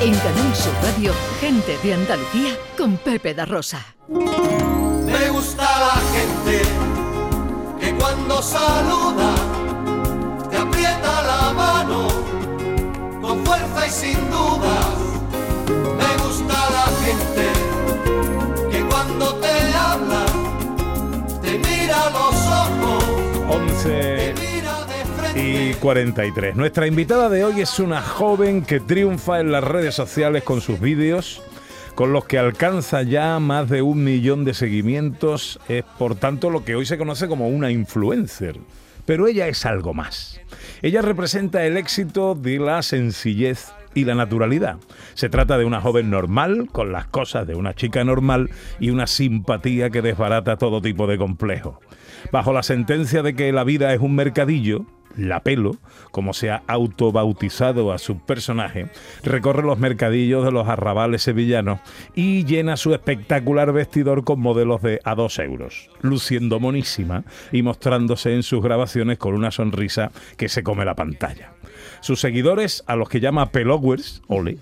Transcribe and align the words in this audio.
En 0.00 0.14
Canal 0.14 0.54
Sur 0.54 0.72
Radio, 0.82 1.12
gente 1.40 1.76
de 1.82 1.94
Andalucía 1.94 2.56
con 2.76 2.98
Pepe 2.98 3.34
da 3.34 3.44
Rosa. 3.44 3.84
Me 4.08 5.28
gusta 5.30 5.64
la 5.64 6.00
gente 6.12 6.62
que 7.80 7.92
cuando 7.94 8.40
saluda 8.40 9.34
43. 25.78 26.56
Nuestra 26.56 26.86
invitada 26.86 27.28
de 27.28 27.44
hoy 27.44 27.60
es 27.60 27.78
una 27.78 28.02
joven 28.02 28.62
que 28.62 28.80
triunfa 28.80 29.40
en 29.40 29.52
las 29.52 29.62
redes 29.62 29.94
sociales 29.94 30.42
con 30.42 30.60
sus 30.60 30.80
vídeos, 30.80 31.42
con 31.94 32.12
los 32.12 32.24
que 32.24 32.38
alcanza 32.38 33.02
ya 33.02 33.38
más 33.38 33.68
de 33.68 33.82
un 33.82 34.02
millón 34.02 34.44
de 34.44 34.54
seguimientos. 34.54 35.60
Es 35.68 35.84
por 35.98 36.16
tanto 36.16 36.50
lo 36.50 36.64
que 36.64 36.74
hoy 36.74 36.86
se 36.86 36.98
conoce 36.98 37.28
como 37.28 37.48
una 37.48 37.70
influencer. 37.70 38.58
Pero 39.04 39.26
ella 39.26 39.46
es 39.48 39.64
algo 39.66 39.94
más. 39.94 40.40
Ella 40.82 41.00
representa 41.00 41.64
el 41.64 41.76
éxito 41.76 42.34
de 42.34 42.58
la 42.58 42.82
sencillez 42.82 43.72
y 43.94 44.04
la 44.04 44.14
naturalidad. 44.14 44.78
Se 45.14 45.28
trata 45.28 45.58
de 45.58 45.64
una 45.64 45.80
joven 45.80 46.10
normal, 46.10 46.68
con 46.70 46.92
las 46.92 47.06
cosas 47.06 47.46
de 47.46 47.54
una 47.54 47.74
chica 47.74 48.04
normal 48.04 48.50
y 48.80 48.90
una 48.90 49.06
simpatía 49.06 49.90
que 49.90 50.02
desbarata 50.02 50.56
todo 50.56 50.82
tipo 50.82 51.06
de 51.06 51.18
complejo. 51.18 51.80
Bajo 52.32 52.52
la 52.52 52.62
sentencia 52.62 53.22
de 53.22 53.34
que 53.34 53.52
la 53.52 53.64
vida 53.64 53.94
es 53.94 54.00
un 54.00 54.14
mercadillo, 54.14 54.86
la 55.18 55.40
pelo, 55.42 55.76
como 56.10 56.32
se 56.32 56.50
ha 56.50 56.62
autobautizado 56.66 57.92
a 57.92 57.98
su 57.98 58.18
personaje, 58.18 58.86
recorre 59.22 59.62
los 59.62 59.78
mercadillos 59.78 60.44
de 60.44 60.52
los 60.52 60.68
arrabales 60.68 61.22
sevillanos 61.22 61.80
y 62.14 62.44
llena 62.44 62.76
su 62.76 62.94
espectacular 62.94 63.72
vestidor 63.72 64.24
con 64.24 64.40
modelos 64.40 64.80
de 64.82 65.00
a 65.04 65.14
dos 65.14 65.38
euros, 65.38 65.90
luciendo 66.00 66.60
monísima 66.60 67.24
y 67.52 67.62
mostrándose 67.62 68.34
en 68.34 68.42
sus 68.42 68.62
grabaciones 68.62 69.18
con 69.18 69.34
una 69.34 69.50
sonrisa 69.50 70.10
que 70.36 70.48
se 70.48 70.62
come 70.62 70.84
la 70.84 70.94
pantalla. 70.94 71.52
Sus 72.00 72.20
seguidores, 72.20 72.84
a 72.86 72.96
los 72.96 73.08
que 73.08 73.20
llama 73.20 73.50
pelowers, 73.50 74.22
ole, 74.28 74.58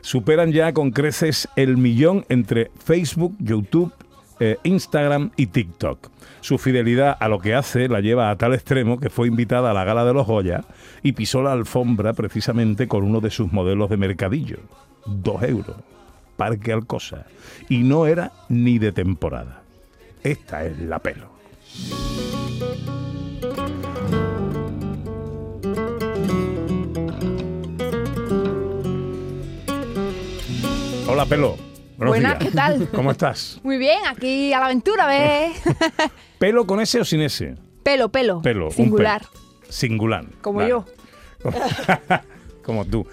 superan 0.00 0.52
ya 0.52 0.72
con 0.72 0.90
creces 0.90 1.48
el 1.56 1.76
millón 1.76 2.24
entre 2.28 2.70
Facebook, 2.82 3.36
YouTube, 3.38 3.92
eh, 4.40 4.58
Instagram 4.62 5.30
y 5.36 5.46
TikTok. 5.46 6.10
Su 6.40 6.58
fidelidad 6.58 7.16
a 7.18 7.28
lo 7.28 7.40
que 7.40 7.54
hace 7.54 7.88
la 7.88 8.00
lleva 8.00 8.30
a 8.30 8.36
tal 8.36 8.54
extremo 8.54 8.98
que 8.98 9.10
fue 9.10 9.28
invitada 9.28 9.70
a 9.70 9.74
la 9.74 9.84
gala 9.84 10.04
de 10.04 10.14
los 10.14 10.26
Goya 10.26 10.64
y 11.02 11.12
pisó 11.12 11.42
la 11.42 11.52
alfombra 11.52 12.12
precisamente 12.12 12.86
con 12.86 13.04
uno 13.04 13.20
de 13.20 13.30
sus 13.30 13.52
modelos 13.52 13.90
de 13.90 13.96
mercadillo. 13.96 14.58
Dos 15.06 15.42
euros. 15.42 15.76
Parque 16.36 16.72
Alcosa. 16.72 17.26
Y 17.68 17.78
no 17.78 18.06
era 18.06 18.32
ni 18.48 18.78
de 18.78 18.92
temporada. 18.92 19.62
Esta 20.22 20.64
es 20.64 20.78
la 20.78 21.00
pelo. 21.00 21.28
Hola, 31.08 31.26
pelo. 31.26 31.67
Buenos 31.98 32.12
Buenas, 32.14 32.38
días. 32.38 32.50
¿qué 32.50 32.56
tal? 32.56 32.88
¿Cómo 32.94 33.10
estás? 33.10 33.60
Muy 33.64 33.76
bien, 33.76 33.98
aquí 34.08 34.52
a 34.52 34.60
la 34.60 34.66
aventura, 34.66 35.06
¿ves? 35.06 35.60
¿Pelo 36.38 36.64
con 36.64 36.80
S 36.80 37.00
o 37.00 37.04
sin 37.04 37.20
S? 37.22 37.56
pelo, 37.82 38.08
pelo. 38.08 38.40
Pelo. 38.40 38.70
Singular. 38.70 39.22
pelo. 39.22 39.32
Singular. 39.68 40.24
Como 40.40 40.58
Vale. 40.58 40.70
yo. 40.70 40.84
Como 42.62 42.84
tú. 42.84 43.06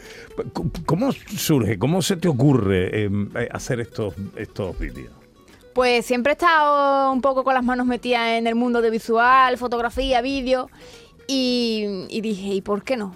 ¿Cómo 0.86 1.12
surge, 1.14 1.80
cómo 1.80 2.02
se 2.02 2.18
te 2.18 2.28
ocurre 2.28 3.06
eh, 3.06 3.10
hacer 3.52 3.80
estos, 3.80 4.14
estos 4.36 4.78
vídeos? 4.78 5.14
Pues 5.74 6.06
siempre 6.06 6.34
he 6.34 6.36
estado 6.36 7.12
un 7.12 7.22
poco 7.22 7.44
con 7.46 7.54
las 7.54 7.64
manos 7.64 7.88
metidas 7.88 8.38
en 8.38 8.48
el 8.48 8.56
mundo 8.56 8.82
de 8.82 8.90
visual, 8.90 9.58
fotografía, 9.58 10.22
vídeo. 10.22 10.70
Y, 11.28 12.06
y 12.10 12.20
dije, 12.22 12.50
¿y 12.50 12.62
por 12.62 12.84
qué 12.84 12.98
no? 12.98 13.16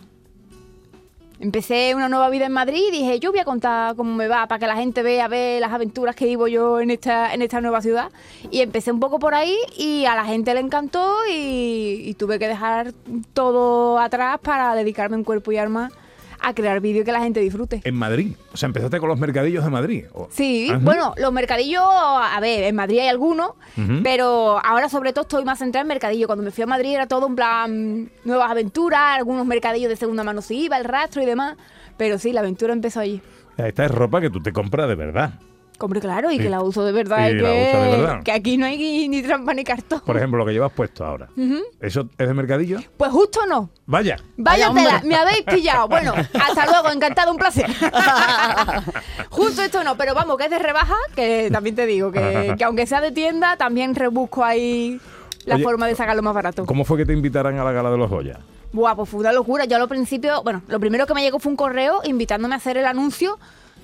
Empecé 1.41 1.95
una 1.95 2.09
nueva 2.09 2.29
vida 2.29 2.45
en 2.45 2.51
Madrid 2.51 2.81
y 2.89 2.91
dije, 2.91 3.19
yo 3.19 3.31
voy 3.31 3.39
a 3.39 3.45
contar 3.45 3.95
cómo 3.95 4.13
me 4.13 4.27
va 4.27 4.45
para 4.47 4.59
que 4.59 4.67
la 4.67 4.75
gente 4.75 5.01
vea, 5.03 5.29
ve 5.29 5.59
las 5.61 5.71
aventuras 5.71 6.13
que 6.13 6.25
vivo 6.25 6.47
yo 6.49 6.81
en 6.81 6.91
esta, 6.91 7.33
en 7.33 7.41
esta 7.41 7.61
nueva 7.61 7.81
ciudad. 7.81 8.11
Y 8.51 8.59
empecé 8.59 8.91
un 8.91 8.99
poco 8.99 9.19
por 9.19 9.33
ahí 9.33 9.55
y 9.77 10.05
a 10.05 10.15
la 10.15 10.25
gente 10.25 10.53
le 10.53 10.59
encantó 10.59 11.15
y, 11.31 12.01
y 12.05 12.13
tuve 12.15 12.39
que 12.39 12.47
dejar 12.49 12.93
todo 13.33 13.99
atrás 13.99 14.39
para 14.41 14.75
dedicarme 14.75 15.15
en 15.15 15.23
cuerpo 15.23 15.53
y 15.53 15.57
alma 15.57 15.89
a 16.41 16.53
crear 16.53 16.79
vídeos 16.79 17.05
que 17.05 17.11
la 17.11 17.21
gente 17.21 17.39
disfrute. 17.39 17.81
En 17.83 17.95
Madrid. 17.95 18.35
O 18.53 18.57
sea, 18.57 18.67
empezaste 18.67 18.99
con 18.99 19.09
los 19.09 19.19
mercadillos 19.19 19.63
de 19.63 19.69
Madrid. 19.69 20.05
Sí, 20.29 20.69
Ajá. 20.69 20.79
bueno, 20.81 21.13
los 21.17 21.31
mercadillos, 21.31 21.83
a 21.83 22.39
ver, 22.39 22.63
en 22.63 22.75
Madrid 22.75 22.99
hay 22.99 23.07
algunos, 23.07 23.51
pero 24.03 24.59
ahora 24.63 24.89
sobre 24.89 25.13
todo 25.13 25.23
estoy 25.23 25.45
más 25.45 25.59
centrada 25.59 25.81
en 25.83 25.87
mercadillo. 25.87 26.27
Cuando 26.27 26.43
me 26.43 26.51
fui 26.51 26.63
a 26.63 26.67
Madrid 26.67 26.93
era 26.93 27.07
todo 27.07 27.27
un 27.27 27.35
plan 27.35 28.09
nuevas 28.25 28.51
aventuras, 28.51 29.17
algunos 29.17 29.45
mercadillos 29.45 29.89
de 29.89 29.95
segunda 29.95 30.23
mano 30.23 30.41
se 30.41 30.55
iba, 30.55 30.77
el 30.77 30.85
rastro 30.85 31.21
y 31.21 31.25
demás. 31.25 31.57
Pero 31.97 32.17
sí, 32.17 32.31
la 32.31 32.39
aventura 32.41 32.73
empezó 32.73 32.99
allí. 33.01 33.21
Esta 33.57 33.85
es 33.85 33.91
ropa 33.91 34.21
que 34.21 34.29
tú 34.29 34.41
te 34.41 34.53
compras 34.53 34.87
de 34.87 34.95
verdad. 34.95 35.33
Hombre, 35.81 36.01
claro, 36.01 36.29
y 36.31 36.37
Sí. 36.37 36.43
que 36.43 36.49
la 36.49 36.61
uso 36.61 36.83
de 36.83 36.91
verdad. 36.91 37.29
Y 37.29 37.33
la 37.35 37.49
que, 37.49 37.69
usa 37.69 37.83
de 37.83 37.91
verdad. 37.91 38.23
que 38.23 38.31
aquí 38.31 38.57
no 38.57 38.65
hay 38.65 39.07
ni, 39.07 39.21
trampa 39.21 39.53
ni 39.53 39.63
cartón. 39.63 40.01
Por 40.05 40.17
ejemplo, 40.17 40.37
lo 40.39 40.45
que 40.45 40.51
llevas 40.51 40.71
puesto 40.73 41.05
ahora. 41.05 41.29
¿Eso 41.79 42.09
es 42.17 42.27
de 42.27 42.33
mercadillo? 42.33 42.79
Pues 42.97 43.11
justo 43.11 43.45
no. 43.47 43.69
Vaya. 43.85 44.17
Vaya 44.37 44.69
Vaya, 44.69 44.83
tela, 44.83 45.01
me 45.05 45.15
habéis 45.15 45.43
pillado. 45.43 45.87
Bueno, 45.87 46.13
hasta 46.15 46.65
luego, 46.65 46.91
encantado, 46.91 47.31
un 47.31 47.37
placer. 47.37 47.67
Justo 49.29 49.61
esto 49.61 49.83
no, 49.83 49.95
pero 49.95 50.13
vamos, 50.13 50.37
que 50.37 50.45
es 50.45 50.49
de 50.49 50.59
rebaja, 50.59 50.95
que 51.15 51.49
también 51.51 51.75
te 51.75 51.85
digo, 51.85 52.11
que, 52.11 52.55
que 52.57 52.63
aunque 52.63 52.85
sea 52.85 53.01
de 53.01 53.11
tienda, 53.11 53.57
también 53.57 53.95
rebusco 53.95 54.43
ahí 54.43 54.99
la 55.45 55.55
Oye, 55.55 55.63
forma 55.63 55.87
de 55.87 55.95
sacarlo 55.95 56.21
más 56.21 56.33
barato. 56.33 56.65
¿Cómo 56.65 56.85
fue 56.85 56.97
que 56.97 57.05
te 57.05 57.13
invitaran 57.13 57.57
a 57.57 57.63
la 57.63 57.71
gala 57.71 57.89
de 57.91 57.97
los 57.97 58.09
Goya? 58.09 58.39
Buah, 58.71 58.95
pues 58.95 59.09
fue 59.09 59.19
una 59.19 59.31
locura. 59.31 59.65
Yo 59.65 59.77
al 59.77 59.87
principio, 59.87 60.43
bueno, 60.43 60.61
lo 60.67 60.79
primero 60.79 61.07
que 61.07 61.13
me 61.13 61.21
llegó 61.21 61.39
fue 61.39 61.51
un 61.51 61.55
correo 61.55 62.01
invitándome 62.03 62.53
a 62.53 62.57
hacer 62.57 62.77
el 62.77 62.85
anuncio. 62.85 63.39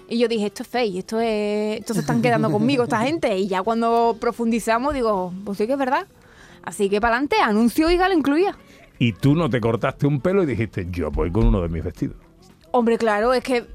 Y 0.08 0.20
yo 0.20 0.28
dije, 0.28 0.46
esto 0.46 0.64
es 0.64 0.70
fake, 0.70 0.98
esto 0.98 1.20
es. 1.20 1.80
Esto 1.80 1.94
se 1.94 2.02
están 2.02 2.22
quedando 2.22 2.52
conmigo, 2.52 2.84
esta 2.84 3.00
gente. 3.02 3.38
Y 3.38 3.48
ya 3.48 3.64
cuando 3.64 4.18
profundizamos, 4.20 4.94
digo, 4.94 5.34
pues 5.44 5.58
sí 5.58 5.66
que 5.66 5.74
es 5.74 5.80
verdad. 5.80 6.06
Así 6.64 6.90
que 6.90 7.02
para 7.02 7.16
adelante, 7.16 7.38
anuncio 7.42 7.90
y 7.90 7.98
lo 7.98 8.14
incluía. 8.14 8.56
Y 8.98 9.14
tú 9.14 9.36
no 9.36 9.50
te 9.50 9.60
cortaste 9.60 10.08
un 10.08 10.22
pelo 10.22 10.44
y 10.44 10.46
dijiste, 10.46 10.88
yo 10.90 11.12
voy 11.12 11.32
con 11.32 11.48
uno 11.48 11.62
de 11.62 11.70
mis 11.70 11.84
vestidos. 11.84 12.18
Hombre, 12.72 12.98
claro, 12.98 13.34
es 13.34 13.44
que. 13.44 13.66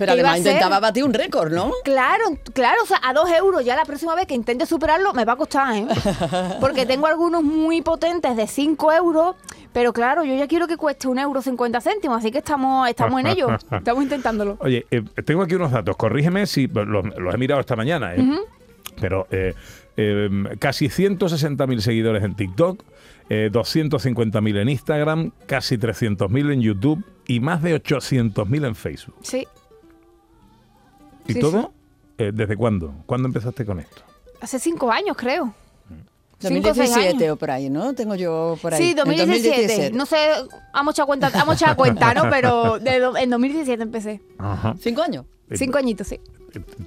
Pero 0.00 0.14
¿qué 0.14 0.20
iba 0.20 0.30
a 0.30 0.32
además 0.32 0.46
intentaba 0.46 0.80
batir 0.80 1.04
un 1.04 1.12
récord, 1.12 1.52
¿no? 1.52 1.72
Claro, 1.84 2.24
claro, 2.54 2.82
o 2.82 2.86
sea, 2.86 2.98
a 3.02 3.12
dos 3.12 3.30
euros 3.30 3.64
ya 3.64 3.76
la 3.76 3.84
próxima 3.84 4.14
vez 4.14 4.26
que 4.26 4.34
intente 4.34 4.64
superarlo 4.64 5.12
me 5.12 5.26
va 5.26 5.34
a 5.34 5.36
costar, 5.36 5.76
¿eh? 5.76 5.86
Porque 6.60 6.86
tengo 6.86 7.06
algunos 7.06 7.42
muy 7.42 7.82
potentes 7.82 8.34
de 8.34 8.46
5 8.46 8.92
euros, 8.94 9.36
pero 9.72 9.92
claro, 9.92 10.24
yo 10.24 10.34
ya 10.34 10.48
quiero 10.48 10.66
que 10.66 10.78
cueste 10.78 11.06
un 11.06 11.18
euro 11.18 11.42
50 11.42 11.80
céntimos, 11.82 12.18
así 12.18 12.30
que 12.30 12.38
estamos, 12.38 12.88
estamos 12.88 13.20
en 13.20 13.26
ello, 13.26 13.48
estamos 13.70 14.02
intentándolo. 14.02 14.56
Oye, 14.60 14.86
eh, 14.90 15.02
tengo 15.24 15.42
aquí 15.42 15.54
unos 15.54 15.70
datos. 15.70 15.96
Corrígeme 15.96 16.46
si 16.46 16.66
los, 16.66 17.04
los 17.18 17.34
he 17.34 17.38
mirado 17.38 17.60
esta 17.60 17.76
mañana. 17.76 18.14
¿eh? 18.14 18.24
Pero 19.00 19.26
eh, 19.30 19.54
eh, 19.96 20.28
casi 20.58 20.86
160.000 20.86 21.80
seguidores 21.80 22.24
en 22.24 22.34
TikTok, 22.34 22.82
eh, 23.28 23.50
250.000 23.52 24.58
en 24.58 24.68
Instagram, 24.68 25.32
casi 25.46 25.76
300.000 25.76 26.52
en 26.52 26.60
YouTube 26.62 27.04
y 27.26 27.40
más 27.40 27.62
de 27.62 27.80
800.000 27.82 28.66
en 28.66 28.74
Facebook. 28.74 29.16
Sí, 29.22 29.46
¿Y 31.30 31.34
Sí, 31.34 31.40
todo? 31.40 31.72
eh, 32.18 32.30
¿Desde 32.34 32.56
cuándo? 32.56 32.94
¿Cuándo 33.06 33.28
empezaste 33.28 33.64
con 33.64 33.80
esto? 33.80 34.02
hace 34.40 34.58
5 34.58 34.90
años 34.90 35.16
creo. 35.16 35.54
Cinco 36.40 36.70
o 36.70 36.74
seis 36.74 36.88
2017 36.88 37.24
años. 37.24 37.34
o 37.34 37.36
por 37.36 37.50
ahí, 37.50 37.68
¿no? 37.68 37.92
Tengo 37.92 38.14
yo 38.14 38.56
por 38.62 38.72
ahí. 38.72 38.82
Sí, 38.82 38.90
En 38.90 38.96
2017. 38.96 39.90
No 39.92 40.06
sé, 40.06 40.16
a 40.98 41.04
cuenta, 41.04 41.28
vamos 41.28 41.62
a 41.62 41.74
cuenta, 41.74 42.14
¿no? 42.14 42.22
Pero 42.30 42.78
de 42.78 42.96
en 42.96 43.28
2017 43.28 43.82
empecé. 43.82 44.22
Ajá. 44.38 44.74
¿Cinco 44.80 45.02
años? 45.02 45.26
Eh, 45.50 45.58
Cinco 45.58 45.76
añitos, 45.76 46.06
sí. 46.06 46.18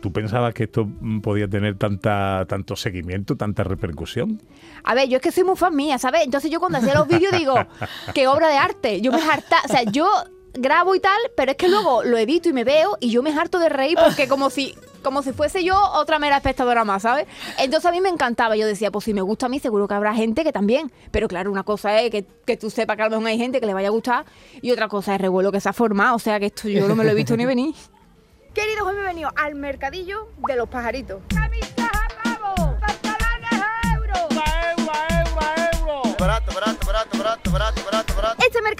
¿Tú 0.01 0.12
pensabas 0.12 0.54
que 0.56 0.63
esto 0.63 0.86
mm, 0.86 1.22
podía 1.22 1.48
tener 1.48 1.78
tanta, 1.78 2.46
tanto 2.50 2.75
seguimiento, 2.75 3.36
tanta 3.36 3.63
repercusión? 3.63 4.42
A 4.84 4.96
ver, 4.96 5.07
yo 5.07 5.18
es 5.18 5.22
que 5.22 5.31
soy 5.31 5.44
muy 5.44 5.56
fan 5.56 5.75
mía, 5.75 6.00
¿sabes? 6.00 6.24
Entonces 6.25 6.50
yo 6.50 6.60
cuando 6.60 6.80
hacía 6.80 6.96
los 6.96 7.07
vídeos 7.07 7.31
digo, 7.38 7.54
qué 8.16 8.28
obra 8.28 8.48
de 8.50 8.57
arte. 8.57 9.01
Yo 9.01 9.12
me 9.12 9.22
harta, 9.22 9.57
o 9.66 9.68
sea, 9.68 9.84
yo 9.84 10.07
grabo 10.53 10.95
y 10.95 11.00
tal, 11.00 11.19
pero 11.35 11.51
es 11.51 11.57
que 11.57 11.67
luego 11.67 12.03
lo 12.03 12.17
edito 12.17 12.50
y 12.50 12.53
me 12.53 12.63
veo 12.63 12.97
y 13.00 13.09
yo 13.09 13.23
me 13.23 13.31
harto 13.31 13.59
de 13.59 13.69
reír 13.69 13.97
porque 14.01 14.27
como 14.27 14.50
si 14.50 14.75
como 15.03 15.21
si 15.21 15.33
fuese 15.33 15.63
yo 15.63 15.75
otra 15.95 16.17
mera 16.17 16.38
espectadora 16.38 16.85
más, 16.85 17.01
¿sabes? 17.01 17.27
Entonces 17.59 17.85
a 17.85 17.91
mí 17.91 18.00
me 18.00 18.07
encantaba, 18.07 18.55
yo 18.55 18.65
decía, 18.65 18.89
pues 18.89 19.03
si 19.03 19.13
me 19.13 19.21
gusta 19.21 19.47
a 19.47 19.50
mí, 19.50 19.59
seguro 19.59 19.88
que 19.88 19.94
habrá 19.94 20.15
gente 20.15 20.44
que 20.45 20.53
también. 20.53 20.91
Pero 21.11 21.27
claro, 21.27 21.51
una 21.51 21.63
cosa 21.63 22.00
es 22.00 22.09
que, 22.09 22.25
que 22.45 22.55
tú 22.55 22.69
sepas 22.69 22.95
que 22.95 23.03
a 23.03 23.09
lo 23.09 23.17
mejor 23.17 23.27
hay 23.27 23.38
gente 23.38 23.59
que 23.59 23.65
le 23.65 23.73
vaya 23.73 23.89
a 23.89 23.91
gustar 23.91 24.25
y 24.61 24.71
otra 24.71 24.88
cosa 24.88 25.11
es 25.11 25.15
el 25.17 25.23
revuelo 25.23 25.51
que 25.51 25.59
se 25.59 25.67
ha 25.67 25.73
formado, 25.73 26.15
o 26.15 26.19
sea 26.19 26.39
que 26.39 26.45
esto 26.45 26.69
yo 26.69 26.88
no 26.88 26.95
me 26.95 27.03
lo 27.03 27.11
he 27.11 27.15
visto 27.15 27.35
ni 27.35 27.45
venir. 27.45 27.75
Queridos, 28.53 28.88
hoy 28.88 28.95
me 28.95 29.01
he 29.01 29.05
venido 29.05 29.29
al 29.35 29.55
mercadillo 29.55 30.29
de 30.47 30.55
los 30.55 30.69
pajaritos. 30.69 31.21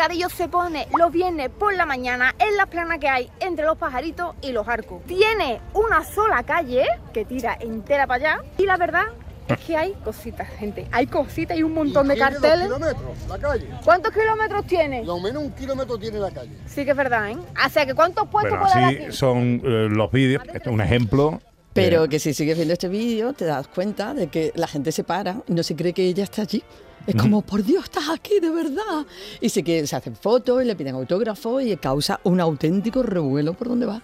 Mercadillo 0.03 0.27
se 0.27 0.50
pone 0.50 0.85
los 0.97 1.13
viernes 1.13 1.50
por 1.50 1.73
la 1.73 1.85
mañana 1.85 2.35
en 2.38 2.57
las 2.57 2.67
planas 2.67 3.00
que 3.00 3.07
hay 3.07 3.29
entre 3.39 3.63
los 3.63 3.77
pajaritos 3.77 4.35
y 4.41 4.51
los 4.51 4.67
arcos. 4.67 5.01
Tiene 5.05 5.61
una 5.73 6.03
sola 6.03 6.44
calle 6.44 6.85
que 7.13 7.23
tira 7.23 7.57
entera 7.61 8.05
para 8.05 8.33
allá 8.33 8.44
y 8.57 8.65
la 8.65 8.75
verdad 8.75 9.05
es 9.47 9.57
que 9.59 9.77
hay 9.77 9.94
cositas, 10.03 10.50
gente. 10.59 10.88
Hay 10.91 11.07
cositas 11.07 11.57
y 11.57 11.63
un 11.63 11.73
montón 11.73 12.09
de 12.09 12.17
carteles. 12.17 12.63
kilómetros 12.65 13.17
la 13.29 13.38
calle. 13.38 13.69
¿Cuántos 13.85 14.13
kilómetros 14.13 14.67
tiene? 14.67 15.05
Lo 15.05 15.21
menos 15.21 15.41
un 15.44 15.51
kilómetro 15.51 15.97
tiene 15.97 16.19
la 16.19 16.31
calle. 16.31 16.51
Sí 16.65 16.83
que 16.83 16.91
es 16.91 16.97
verdad, 16.97 17.31
¿eh? 17.31 17.38
O 17.65 17.69
sea, 17.69 17.85
que 17.85 17.94
¿cuántos 17.94 18.27
puestos 18.27 18.59
Bueno, 18.59 18.65
puede 18.73 18.85
haber 18.85 18.95
así 18.97 19.06
aquí? 19.06 19.15
son 19.15 19.61
eh, 19.63 19.88
los 19.89 20.11
vídeos. 20.11 20.44
Esto 20.53 20.69
es 20.69 20.73
un 20.73 20.81
ejemplo. 20.81 21.39
Pero 21.71 22.09
que 22.09 22.19
si 22.19 22.33
sigues 22.33 22.57
viendo 22.57 22.73
este 22.73 22.89
vídeo, 22.89 23.31
te 23.31 23.45
das 23.45 23.67
cuenta 23.69 24.13
de 24.13 24.27
que 24.27 24.51
la 24.56 24.67
gente 24.67 24.91
se 24.91 25.06
para 25.06 25.38
y 25.47 25.53
no 25.53 25.63
se 25.63 25.75
cree 25.77 25.94
que 25.94 26.03
ella 26.03 26.25
está 26.25 26.41
allí. 26.41 26.61
Es 27.05 27.15
como, 27.15 27.41
por 27.41 27.63
Dios, 27.63 27.83
estás 27.85 28.09
aquí, 28.09 28.39
de 28.39 28.50
verdad. 28.50 29.05
Y 29.41 29.50
sí 29.50 29.63
que 29.63 29.85
se 29.85 29.95
hacen 29.95 30.15
fotos 30.15 30.63
y 30.63 30.65
le 30.65 30.75
piden 30.75 30.95
autógrafos 30.95 31.63
y 31.63 31.75
causa 31.77 32.19
un 32.23 32.39
auténtico 32.39 33.03
revuelo 33.03 33.53
por 33.53 33.67
donde 33.69 33.85
va. 33.85 34.01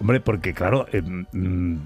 Hombre, 0.00 0.20
porque 0.20 0.54
claro, 0.54 0.86
eh, 0.92 1.02
mm, 1.02 1.76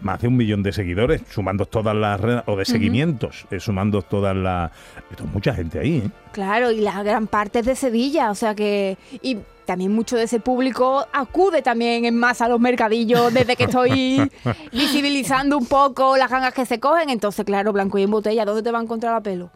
más 0.00 0.20
de 0.20 0.28
un 0.28 0.36
millón 0.36 0.62
de 0.62 0.72
seguidores, 0.72 1.22
sumando 1.30 1.64
todas 1.64 1.96
las 1.96 2.20
redes, 2.20 2.42
o 2.46 2.56
de 2.56 2.64
seguimientos, 2.64 3.46
eh, 3.50 3.58
sumando 3.58 4.02
todas 4.02 4.36
las... 4.36 4.70
Esto 5.10 5.24
es 5.24 5.32
mucha 5.32 5.54
gente 5.54 5.78
ahí, 5.78 6.02
¿eh? 6.04 6.10
Claro, 6.32 6.70
y 6.70 6.80
la 6.80 7.02
gran 7.02 7.26
parte 7.26 7.60
es 7.60 7.66
de 7.66 7.74
Sevilla, 7.74 8.30
o 8.30 8.34
sea 8.34 8.54
que... 8.54 8.98
Y 9.22 9.38
también 9.64 9.92
mucho 9.92 10.16
de 10.16 10.24
ese 10.24 10.40
público 10.40 11.06
acude 11.10 11.62
también 11.62 12.04
en 12.04 12.18
masa 12.18 12.44
a 12.44 12.48
los 12.50 12.60
mercadillos 12.60 13.32
desde 13.32 13.56
que 13.56 13.64
estoy 13.64 14.30
visibilizando 14.72 15.56
un 15.56 15.64
poco 15.66 16.18
las 16.18 16.30
gangas 16.30 16.52
que 16.52 16.66
se 16.66 16.78
cogen. 16.78 17.08
Entonces, 17.08 17.46
claro, 17.46 17.72
blanco 17.72 17.98
y 17.98 18.02
en 18.02 18.10
botella, 18.10 18.44
¿dónde 18.44 18.62
te 18.62 18.70
va 18.70 18.80
a 18.80 18.82
encontrar 18.82 19.14
a 19.14 19.22
pelo? 19.22 19.50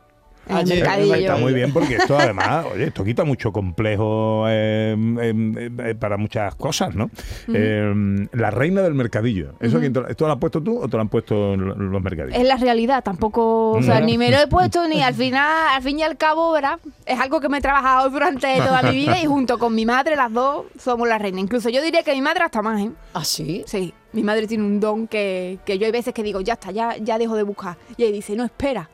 En 0.49 0.57
el 0.59 0.67
mercadillo. 0.69 1.15
Está 1.15 1.37
muy 1.37 1.53
bien 1.53 1.73
porque 1.73 1.97
esto 1.97 2.19
además, 2.19 2.67
oye, 2.75 2.85
esto 2.85 3.05
quita 3.05 3.25
mucho 3.25 3.53
complejo 3.53 4.45
eh, 4.49 4.97
eh, 5.21 5.71
eh, 5.79 5.95
para 5.95 6.17
muchas 6.17 6.55
cosas, 6.55 6.95
¿no? 6.95 7.11
Eh, 7.53 8.27
la 8.33 8.51
reina 8.51 8.83
del 8.83 8.95
mercadillo. 8.95 9.55
¿Eso 9.61 9.79
lo- 9.79 10.09
¿Esto 10.09 10.27
lo 10.27 10.33
has 10.33 10.39
puesto 10.39 10.63
tú 10.63 10.79
o 10.81 10.89
te 10.89 10.97
lo 10.97 11.03
han 11.03 11.09
puesto 11.09 11.57
lo- 11.57 11.75
los 11.75 12.03
mercadillos? 12.03 12.41
Es 12.41 12.47
la 12.47 12.57
realidad, 12.57 13.03
tampoco, 13.05 13.73
o 13.73 13.83
sea, 13.83 14.01
No. 14.01 14.07
ni 14.07 14.19
me 14.19 14.31
lo 14.31 14.39
he 14.39 14.47
puesto 14.49 14.87
ni 14.89 15.03
al 15.03 15.15
final, 15.15 15.69
al 15.77 15.83
fin 15.83 15.99
y 15.99 16.03
al 16.03 16.17
cabo, 16.17 16.53
¿verdad? 16.53 16.79
Es 17.07 17.19
algo 17.21 17.41
que 17.41 17.49
me 17.49 17.59
he 17.59 17.61
trabajado 17.61 18.09
durante 18.11 18.47
toda 18.59 18.83
mi 18.83 18.97
vida 18.97 19.21
y 19.23 19.27
junto 19.27 19.59
con 19.59 19.75
mi 19.75 19.85
madre, 19.87 20.17
las 20.17 20.33
dos, 20.33 20.67
somos 20.79 21.09
la 21.09 21.19
reina. 21.19 21.41
Incluso 21.41 21.69
yo 21.71 21.83
diría 21.83 22.03
que 22.03 22.13
mi 22.13 22.21
madre 22.23 22.45
hasta 22.45 22.63
más, 22.63 22.81
¿eh? 22.81 22.91
¿Ah, 23.15 23.25
sí? 23.25 23.65
Sí, 23.67 23.93
mi 24.13 24.23
madre 24.23 24.47
tiene 24.47 24.65
un 24.65 24.81
don 24.81 25.07
que, 25.07 25.59
que 25.65 25.79
yo 25.79 25.87
hay 25.87 25.93
veces 25.93 26.15
que 26.15 26.23
digo, 26.23 26.41
ya 26.41 26.55
está, 26.55 26.71
ya, 26.71 26.97
ya 26.97 27.19
dejo 27.19 27.37
de 27.37 27.43
buscar. 27.43 27.77
Y 27.97 28.05
ella 28.05 28.13
dice, 28.13 28.35
no, 28.37 28.45
espera. 28.45 28.89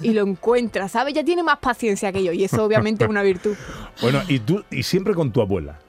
Y 0.00 0.12
lo 0.12 0.22
encuentra, 0.22 0.88
¿sabes? 0.88 1.14
Ya 1.14 1.24
tiene 1.24 1.42
más 1.42 1.58
paciencia 1.58 2.12
que 2.12 2.22
yo 2.22 2.32
y 2.32 2.44
eso 2.44 2.64
obviamente 2.64 3.04
es 3.04 3.10
una 3.10 3.22
virtud. 3.22 3.56
Bueno, 4.00 4.20
y 4.28 4.38
tú, 4.38 4.62
y 4.70 4.84
siempre 4.84 5.12
con 5.14 5.32
tu 5.32 5.40
abuela. 5.40 5.80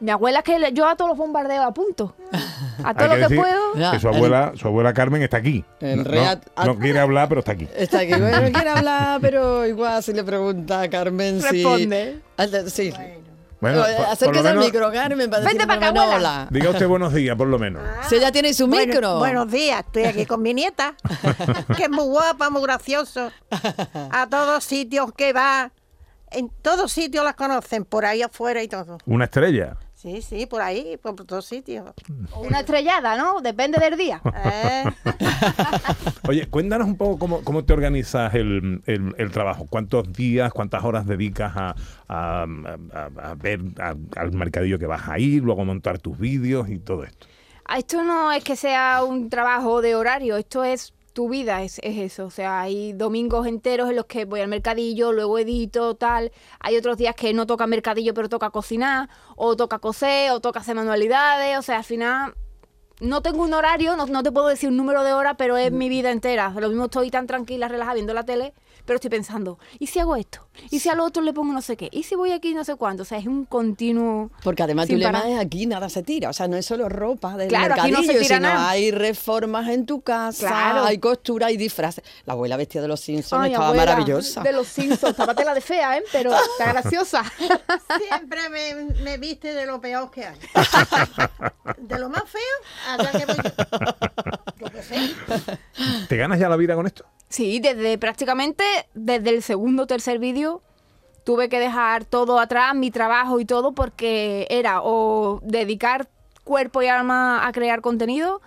Mi 0.00 0.10
abuela 0.10 0.40
es 0.40 0.44
que 0.44 0.58
le- 0.58 0.72
yo 0.72 0.84
a 0.88 0.96
todos 0.96 1.10
los 1.10 1.16
bombardeos 1.18 1.64
a 1.64 1.70
punto. 1.72 2.16
A 2.82 2.92
todo 2.92 3.12
Hay 3.12 3.20
lo 3.20 3.28
que 3.28 3.36
puedo. 3.36 3.74
Ya, 3.76 3.92
que 3.92 4.00
su 4.00 4.08
el- 4.08 4.16
abuela, 4.16 4.52
su 4.56 4.66
abuela 4.66 4.92
Carmen 4.92 5.22
está 5.22 5.36
aquí. 5.36 5.64
No, 5.80 5.96
no- 6.02 6.40
no 6.66 6.78
quiere 6.78 6.98
hablar, 6.98 7.28
pero 7.28 7.38
está 7.38 7.52
aquí. 7.52 7.68
Está 7.76 8.00
aquí, 8.00 8.12
bueno, 8.14 8.50
quiere 8.52 8.70
hablar, 8.70 9.20
pero 9.20 9.64
igual 9.64 10.02
si 10.02 10.12
le 10.12 10.24
pregunta 10.24 10.80
a 10.82 10.90
Carmen 10.90 11.40
si... 11.40 11.62
Responde. 11.62 12.18
Sí. 12.66 12.90
Bueno, 12.90 13.31
Lo 13.70 13.82
Acérquese 14.10 14.48
al 14.48 14.58
micro, 14.58 14.90
Carmen, 14.90 15.30
para 15.30 15.44
Vente 15.44 15.64
decir 15.64 15.80
pa' 15.80 15.88
acá, 15.88 15.92
hola. 15.92 16.48
Diga 16.50 16.70
usted 16.70 16.88
buenos 16.88 17.14
días, 17.14 17.36
por 17.36 17.46
lo 17.46 17.58
menos. 17.60 17.80
Si 18.08 18.16
ella 18.16 18.32
tiene 18.32 18.52
su 18.54 18.66
Bueno, 18.66 18.86
micro. 18.92 19.18
buenos 19.18 19.50
días, 19.50 19.84
estoy 19.86 20.04
aquí 20.04 20.26
con 20.26 20.42
mi 20.42 20.52
nieta, 20.52 20.96
que 21.76 21.84
es 21.84 21.90
muy 21.90 22.04
guapa, 22.04 22.50
muy 22.50 22.62
gracioso. 22.62 23.30
A 24.10 24.26
todos 24.28 24.64
sitios 24.64 25.12
que 25.12 25.32
va, 25.32 25.70
en 26.32 26.50
todos 26.62 26.90
sitios 26.90 27.24
las 27.24 27.36
conocen, 27.36 27.84
por 27.84 28.04
ahí 28.04 28.22
afuera 28.22 28.62
y 28.64 28.68
todo. 28.68 28.98
Una 29.06 29.26
estrella. 29.26 29.76
Sí, 30.02 30.20
sí, 30.20 30.46
por 30.46 30.60
ahí, 30.62 30.96
por 31.00 31.14
todos 31.14 31.46
sitios. 31.46 31.88
O 32.32 32.40
Una 32.46 32.60
estrellada, 32.60 33.16
¿no? 33.16 33.40
Depende 33.40 33.78
del 33.78 33.96
día. 33.96 34.20
Eh, 34.44 34.84
Oye, 36.28 36.46
cuéntanos 36.48 36.88
un 36.88 36.96
poco 36.96 37.18
cómo, 37.18 37.42
cómo 37.44 37.64
te 37.64 37.72
organizas 37.72 38.34
el, 38.34 38.82
el- 38.86 39.14
el 39.18 39.30
trabajo. 39.30 39.66
¿Cuántos 39.70 40.12
días, 40.12 40.52
cuántas 40.52 40.82
horas 40.84 41.06
dedicas 41.06 41.52
a, 41.54 41.74
a- 42.08 42.46
a- 42.94 43.30
a 43.30 43.34
ver 43.34 43.60
a- 43.78 43.94
al 44.16 44.32
mercadillo 44.32 44.78
que 44.78 44.86
vas 44.86 45.08
a 45.08 45.18
ir, 45.20 45.42
luego 45.44 45.64
montar 45.64 45.98
tus 45.98 46.18
vídeos 46.18 46.68
y 46.68 46.78
todo 46.78 47.04
esto? 47.04 47.26
Ah, 47.64 47.78
Esto 47.78 48.02
no 48.02 48.32
es 48.32 48.42
que 48.42 48.56
sea 48.56 49.04
un 49.04 49.30
trabajo 49.30 49.80
de 49.82 49.94
horario, 49.94 50.36
esto 50.36 50.64
es 50.64 50.92
tu 51.12 51.28
vida, 51.28 51.62
es, 51.62 51.78
es 51.82 51.98
eso. 51.98 52.26
O 52.26 52.30
sea, 52.30 52.60
hay 52.60 52.92
domingos 52.92 53.46
enteros 53.46 53.90
en 53.90 53.96
los 53.96 54.06
que 54.06 54.24
voy 54.24 54.40
al 54.40 54.48
mercadillo, 54.48 55.12
luego 55.12 55.38
edito, 55.38 55.94
tal. 55.94 56.32
Hay 56.60 56.76
otros 56.76 56.96
días 56.96 57.14
que 57.14 57.32
no 57.34 57.46
toca 57.46 57.66
mercadillo, 57.66 58.14
pero 58.14 58.28
toca 58.28 58.50
cocinar, 58.50 59.08
o 59.36 59.56
toca 59.56 59.78
coser, 59.78 60.32
o 60.32 60.40
toca 60.40 60.60
hacer 60.60 60.74
manualidades. 60.74 61.58
O 61.58 61.62
sea, 61.62 61.78
al 61.78 61.84
final 61.84 62.34
no 63.00 63.20
tengo 63.22 63.42
un 63.42 63.52
horario, 63.54 63.96
no, 63.96 64.06
no 64.06 64.22
te 64.22 64.30
puedo 64.32 64.48
decir 64.48 64.68
un 64.68 64.76
número 64.76 65.02
de 65.04 65.12
horas, 65.12 65.34
pero 65.38 65.56
es 65.56 65.72
mi 65.72 65.88
vida 65.88 66.10
entera. 66.10 66.50
Lo 66.50 66.68
mismo 66.68 66.84
estoy 66.86 67.10
tan 67.10 67.26
tranquila, 67.26 67.68
relajada 67.68 67.94
viendo 67.94 68.14
la 68.14 68.24
tele, 68.24 68.52
pero 68.84 68.96
estoy 68.96 69.10
pensando, 69.10 69.58
¿y 69.78 69.86
si 69.86 69.98
hago 70.00 70.16
esto? 70.16 70.48
¿Y 70.70 70.80
si 70.80 70.88
al 70.88 71.00
otro 71.00 71.22
le 71.22 71.32
pongo 71.32 71.52
no 71.52 71.62
sé 71.62 71.76
qué? 71.76 71.88
¿Y 71.92 72.02
si 72.02 72.14
voy 72.16 72.32
aquí 72.32 72.52
no 72.52 72.64
sé 72.64 72.74
cuánto? 72.76 73.02
O 73.04 73.06
sea, 73.06 73.16
es 73.18 73.26
un 73.26 73.44
continuo... 73.44 74.30
Porque 74.42 74.62
además 74.62 74.88
tu 74.88 74.96
lema 74.96 75.28
es 75.28 75.38
aquí 75.38 75.66
nada 75.66 75.88
se 75.88 76.02
tira, 76.02 76.28
o 76.30 76.32
sea, 76.32 76.48
no 76.48 76.56
es 76.56 76.66
solo 76.66 76.88
ropa 76.88 77.36
del 77.36 77.48
Claro, 77.48 77.74
aquí 77.74 77.90
no 77.92 77.98
se 78.02 78.08
mercadillo, 78.08 78.22
tira 78.22 78.36
sino 78.36 78.48
nada. 78.48 78.70
hay 78.70 78.90
reformas 78.90 79.68
en 79.68 79.86
tu 79.86 80.02
casa, 80.02 80.48
Claro. 80.48 80.84
hay 80.84 80.98
costura, 80.98 81.46
hay 81.46 81.56
disfraces. 81.56 82.04
La 82.26 82.32
abuela 82.34 82.56
vestida 82.56 82.82
de 82.82 82.88
los 82.88 83.00
Simpsons 83.00 83.42
Ay, 83.44 83.52
estaba 83.52 83.68
abuela, 83.68 83.92
maravillosa. 83.92 84.42
De 84.42 84.52
los 84.52 84.66
Simpsons, 84.66 85.10
estaba 85.12 85.34
tela 85.34 85.54
de 85.54 85.60
fea, 85.60 85.96
¿eh? 85.98 86.02
Pero 86.12 86.32
está 86.34 86.72
graciosa. 86.72 87.22
siempre 88.08 88.48
me, 88.50 88.74
me 89.02 89.16
viste 89.18 89.54
de 89.54 89.64
lo 89.66 89.80
peor 89.80 90.10
que 90.10 90.24
hay. 90.26 90.38
De 91.78 91.98
lo 91.98 92.08
más 92.08 92.24
feo, 92.28 92.40
allá 92.86 93.10
que 93.12 93.26
voy 93.26 93.36
yo. 93.36 93.50
Yo 94.60 94.66
qué 94.70 94.82
sé. 94.82 95.14
¿Te 96.08 96.16
ganas 96.16 96.38
ya 96.38 96.48
la 96.48 96.56
vida 96.56 96.74
con 96.74 96.86
esto? 96.86 97.04
Sí, 97.28 97.58
desde 97.60 97.98
prácticamente 97.98 98.62
desde 98.94 99.30
el 99.30 99.42
segundo 99.42 99.84
o 99.84 99.86
tercer 99.86 100.18
vídeo 100.20 100.62
tuve 101.24 101.48
que 101.48 101.58
dejar 101.58 102.04
todo 102.04 102.38
atrás, 102.38 102.74
mi 102.74 102.90
trabajo 102.90 103.40
y 103.40 103.44
todo, 103.44 103.72
porque 103.72 104.46
era 104.50 104.80
o 104.82 105.40
dedicar 105.42 106.08
cuerpo 106.44 106.82
y 106.82 106.86
alma 106.88 107.46
a 107.46 107.52
crear 107.52 107.80
contenido 107.80 108.40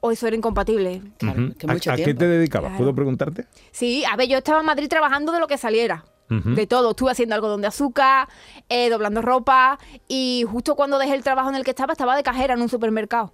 o 0.00 0.12
eso 0.12 0.26
era 0.28 0.36
incompatible. 0.36 1.02
Claro, 1.18 1.52
que 1.58 1.66
¿A- 1.66 1.72
mucho 1.72 1.90
¿A, 1.92 1.96
qué 1.96 2.04
tiempo. 2.04 2.20
te 2.20 2.28
dedicabas? 2.28 2.68
Claro. 2.70 2.78
¿Puedo 2.78 2.94
preguntarte? 2.94 3.46
Sí, 3.72 4.04
a 4.04 4.14
ver, 4.16 4.28
yo 4.28 4.38
estaba 4.38 4.60
en 4.60 4.66
Madrid 4.66 4.88
trabajando 4.88 5.32
de 5.32 5.40
lo 5.40 5.46
que 5.48 5.58
saliera. 5.58 6.04
De 6.28 6.66
todo, 6.66 6.90
estuve 6.90 7.12
haciendo 7.12 7.36
algodón 7.36 7.60
de 7.60 7.68
azúcar, 7.68 8.28
eh, 8.68 8.90
doblando 8.90 9.22
ropa 9.22 9.78
y 10.08 10.44
justo 10.50 10.74
cuando 10.74 10.98
dejé 10.98 11.14
el 11.14 11.22
trabajo 11.22 11.50
en 11.50 11.54
el 11.54 11.62
que 11.62 11.70
estaba, 11.70 11.92
estaba 11.92 12.16
de 12.16 12.24
cajera 12.24 12.54
en 12.54 12.62
un 12.62 12.68
supermercado. 12.68 13.32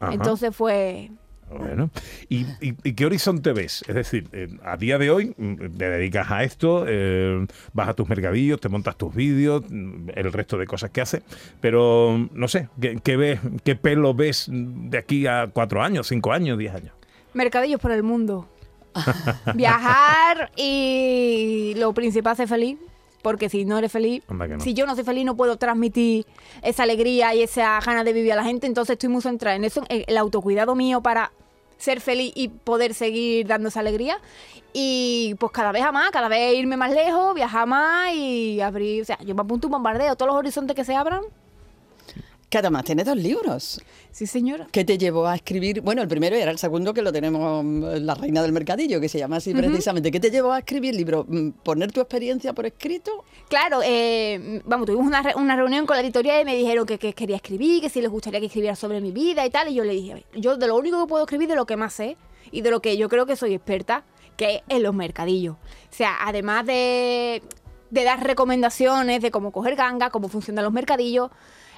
Ajá. 0.00 0.12
Entonces 0.14 0.54
fue, 0.56 1.10
Bueno, 1.50 1.90
¿Y, 2.28 2.46
y, 2.60 2.74
y 2.84 2.92
qué 2.94 3.06
horizonte 3.06 3.52
ves? 3.52 3.84
Es 3.88 3.94
decir, 3.94 4.28
eh, 4.32 4.48
a 4.64 4.76
día 4.76 4.98
de 4.98 5.10
hoy 5.10 5.34
mm, 5.36 5.76
te 5.76 5.90
dedicas 5.90 6.30
a 6.30 6.42
esto, 6.44 6.84
eh, 6.88 7.46
vas 7.72 7.88
a 7.88 7.94
tus 7.94 8.08
mercadillos, 8.08 8.60
te 8.60 8.68
montas 8.68 8.96
tus 8.96 9.14
vídeos, 9.14 9.62
mm, 9.68 10.10
el 10.14 10.32
resto 10.32 10.56
de 10.58 10.66
cosas 10.66 10.90
que 10.90 11.00
haces, 11.00 11.22
pero 11.60 12.16
mm, 12.16 12.30
no 12.32 12.48
sé, 12.48 12.68
¿qué, 12.80 12.98
qué 13.02 13.16
ves, 13.16 13.40
qué 13.64 13.76
pelo 13.76 14.14
ves 14.14 14.46
de 14.50 14.96
aquí 14.98 15.26
a 15.26 15.48
cuatro 15.52 15.82
años, 15.82 16.06
cinco 16.08 16.32
años, 16.32 16.56
diez 16.56 16.74
años? 16.74 16.92
Mercadillos 17.34 17.80
por 17.80 17.92
el 17.92 18.02
mundo. 18.02 18.48
Viajar 19.54 20.50
y 20.56 21.74
lo 21.76 21.92
principal 21.94 22.36
ser 22.36 22.48
feliz. 22.48 22.78
Porque 23.22 23.48
si 23.48 23.64
no 23.64 23.78
eres 23.78 23.92
feliz, 23.92 24.22
no. 24.28 24.60
si 24.60 24.74
yo 24.74 24.86
no 24.86 24.94
soy 24.94 25.04
feliz, 25.04 25.24
no 25.24 25.36
puedo 25.36 25.56
transmitir 25.56 26.26
esa 26.62 26.84
alegría 26.84 27.34
y 27.34 27.42
esa 27.42 27.78
ganas 27.80 28.04
de 28.04 28.12
vivir 28.12 28.32
a 28.32 28.36
la 28.36 28.44
gente. 28.44 28.66
Entonces 28.66 28.94
estoy 28.94 29.08
muy 29.08 29.22
centrada 29.22 29.56
en 29.56 29.64
eso, 29.64 29.82
en 29.88 30.04
el 30.06 30.16
autocuidado 30.16 30.74
mío 30.74 31.00
para 31.02 31.32
ser 31.76 32.00
feliz 32.00 32.32
y 32.34 32.48
poder 32.48 32.94
seguir 32.94 33.46
dando 33.46 33.68
esa 33.68 33.80
alegría. 33.80 34.18
Y 34.72 35.34
pues 35.40 35.52
cada 35.52 35.72
vez 35.72 35.82
a 35.82 35.92
más, 35.92 36.10
cada 36.10 36.28
vez 36.28 36.54
irme 36.54 36.76
más 36.76 36.92
lejos, 36.92 37.34
viajar 37.34 37.66
más 37.66 38.12
y 38.14 38.60
abrir. 38.60 39.02
O 39.02 39.04
sea, 39.04 39.18
yo 39.24 39.34
me 39.34 39.42
apunto 39.42 39.66
un 39.66 39.72
bombardeo, 39.72 40.14
todos 40.16 40.28
los 40.28 40.36
horizontes 40.36 40.76
que 40.76 40.84
se 40.84 40.94
abran. 40.94 41.22
Que 42.50 42.58
además 42.58 42.82
tiene 42.84 43.04
dos 43.04 43.16
libros. 43.16 43.80
Sí, 44.10 44.26
señora. 44.26 44.66
¿Qué 44.72 44.84
te 44.84 44.98
llevó 44.98 45.26
a 45.28 45.36
escribir? 45.36 45.82
Bueno, 45.82 46.02
el 46.02 46.08
primero 46.08 46.34
era 46.34 46.50
el 46.50 46.58
segundo 46.58 46.92
que 46.92 47.00
lo 47.00 47.12
tenemos, 47.12 47.64
mm, 47.64 47.84
La 48.04 48.16
Reina 48.16 48.42
del 48.42 48.50
Mercadillo, 48.50 49.00
que 49.00 49.08
se 49.08 49.18
llama 49.20 49.36
así 49.36 49.54
precisamente. 49.54 50.10
¿Qué 50.10 50.18
te 50.18 50.32
llevó 50.32 50.50
a 50.50 50.58
escribir 50.58 50.90
el 50.90 50.96
libro? 50.96 51.24
Mm, 51.28 51.50
¿Poner 51.62 51.92
tu 51.92 52.00
experiencia 52.00 52.52
por 52.52 52.66
escrito? 52.66 53.24
Claro, 53.48 53.80
eh, 53.84 54.60
vamos, 54.64 54.86
tuvimos 54.86 55.06
una, 55.06 55.22
re- 55.22 55.34
una 55.36 55.54
reunión 55.54 55.86
con 55.86 55.96
la 55.96 56.02
editorial 56.02 56.42
y 56.42 56.44
me 56.44 56.56
dijeron 56.56 56.86
que, 56.86 56.98
que 56.98 57.12
quería 57.12 57.36
escribir, 57.36 57.80
que 57.82 57.88
si 57.88 58.00
les 58.02 58.10
gustaría 58.10 58.40
que 58.40 58.46
escribiera 58.46 58.74
sobre 58.74 59.00
mi 59.00 59.12
vida 59.12 59.46
y 59.46 59.50
tal. 59.50 59.68
Y 59.68 59.74
yo 59.74 59.84
le 59.84 59.92
dije, 59.92 60.26
yo 60.34 60.56
de 60.56 60.66
lo 60.66 60.76
único 60.76 61.00
que 61.00 61.08
puedo 61.08 61.22
escribir 61.24 61.48
de 61.48 61.54
lo 61.54 61.66
que 61.66 61.76
más 61.76 61.92
sé 61.92 62.16
y 62.50 62.62
de 62.62 62.70
lo 62.72 62.82
que 62.82 62.96
yo 62.96 63.08
creo 63.08 63.26
que 63.26 63.36
soy 63.36 63.54
experta, 63.54 64.02
que 64.36 64.56
es 64.56 64.62
en 64.68 64.82
los 64.82 64.92
mercadillos. 64.92 65.54
O 65.54 65.94
sea, 65.94 66.16
además 66.22 66.66
de, 66.66 67.44
de 67.90 68.02
dar 68.04 68.20
recomendaciones 68.26 69.22
de 69.22 69.30
cómo 69.30 69.52
coger 69.52 69.76
ganga, 69.76 70.10
cómo 70.10 70.28
funcionan 70.28 70.64
los 70.64 70.72
mercadillos, 70.72 71.30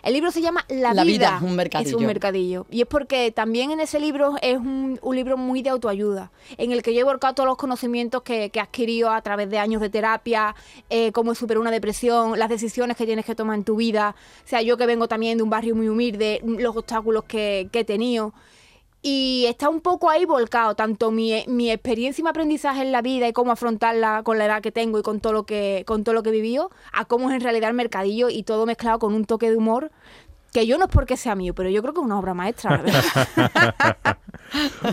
El 0.03 0.15
libro 0.15 0.31
se 0.33 0.41
llama 0.41 0.65
La, 0.69 0.93
La 0.95 1.05
vida 1.05 1.29
vida, 1.29 1.37
es 1.37 1.43
un 1.43 1.57
mercadillo. 1.57 1.89
Es 1.89 1.95
un 1.95 2.07
mercadillo. 2.07 2.67
Y 2.71 2.81
es 2.81 2.87
porque 2.87 3.31
también 3.31 3.71
en 3.71 3.81
ese 3.81 4.01
libro 4.01 4.35
es 4.43 4.57
un, 4.57 4.99
un 5.01 5.17
libro 5.17 5.37
muy 5.37 5.63
de 5.63 5.71
autoayuda, 5.71 6.33
en 6.59 6.73
el 6.73 6.83
que 6.83 6.93
yo 6.93 7.01
he 7.01 7.05
volcado 7.05 7.35
todos 7.35 7.49
los 7.49 7.57
conocimientos 7.57 8.23
que, 8.23 8.51
que 8.51 8.59
he 8.59 8.63
adquirido 8.63 9.11
a 9.11 9.23
través 9.23 9.49
de 9.49 9.59
años 9.59 9.81
de 9.81 9.91
terapia, 9.91 10.57
eh, 10.91 11.13
cómo 11.13 11.35
superar 11.35 11.61
una 11.61 11.71
depresión, 11.71 12.39
las 12.39 12.49
decisiones 12.49 12.97
que 12.97 13.07
tienes 13.07 13.25
que 13.25 13.35
tomar 13.35 13.57
en 13.57 13.65
tu 13.65 13.77
vida. 13.77 14.17
O 14.45 14.49
sea, 14.49 14.61
yo 14.61 14.77
que 14.77 14.87
vengo 14.87 15.07
también 15.07 15.37
de 15.39 15.45
un 15.45 15.51
barrio 15.51 15.77
muy 15.77 15.89
humilde, 15.89 16.41
los 16.45 16.77
obstáculos 16.77 17.25
que, 17.25 17.69
que 17.71 17.81
he 17.81 17.85
tenido. 17.85 18.33
Y 19.05 19.47
está 19.49 19.69
un 19.69 19.81
poco 19.81 20.09
ahí 20.11 20.25
volcado, 20.25 20.77
tanto 20.77 21.11
mi, 21.11 21.43
mi 21.49 21.71
experiencia 21.73 22.23
y 22.23 22.25
mi 22.25 22.31
aprendizaje 22.31 22.83
en 22.83 22.93
la 22.93 23.03
vida 23.03 23.27
y 23.27 23.33
cómo 23.33 23.51
afrontarla 23.51 24.23
con 24.23 24.39
la 24.39 24.47
edad 24.47 24.63
que 24.63 24.71
tengo 24.71 24.99
y 25.01 25.03
con 25.03 25.19
todo 25.21 25.33
lo 25.33 25.43
que, 25.45 25.83
con 25.87 26.05
todo 26.05 26.15
lo 26.15 26.23
que 26.23 26.29
he 26.29 26.33
vivido, 26.33 26.71
a 26.93 27.05
cómo 27.05 27.29
es 27.31 27.35
en 27.35 27.41
realidad 27.41 27.71
el 27.71 27.77
mercadillo 27.77 28.31
y 28.31 28.45
todo 28.45 28.65
mezclado 28.65 29.01
con 29.01 29.13
un 29.15 29.25
toque 29.25 29.51
de 29.51 29.57
humor, 29.57 29.91
que 30.53 30.67
yo 30.67 30.79
no 30.79 30.85
es 30.85 30.91
porque 30.91 31.17
sea 31.17 31.35
mío, 31.35 31.53
pero 31.55 31.69
yo 31.71 31.81
creo 31.83 31.95
que 31.95 32.01
es 32.01 32.05
una 32.07 32.19
obra 32.19 32.35
maestra, 32.35 32.77
la 32.77 32.83
verdad. 32.83 34.19